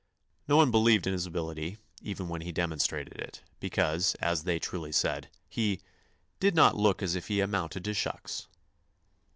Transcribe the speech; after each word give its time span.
No 0.47 0.57
one 0.57 0.71
believed 0.71 1.05
in 1.05 1.13
his 1.13 1.27
ability, 1.27 1.77
even 2.01 2.27
when 2.27 2.41
he 2.41 2.51
demonstrated 2.51 3.19
it; 3.21 3.43
because, 3.59 4.15
as 4.15 4.45
they 4.45 4.57
truly 4.57 4.91
said, 4.91 5.29
he 5.47 5.79
"did 6.39 6.55
not 6.55 6.75
look 6.75 7.03
as 7.03 7.13
if 7.13 7.27
he 7.27 7.39
amounted 7.39 7.85
to 7.85 7.93
shucks." 7.93 8.47